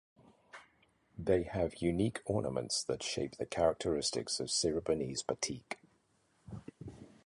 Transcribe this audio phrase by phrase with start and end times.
[1.15, 5.75] They have unique ornaments that shape the characteristics of Cirebonese batik.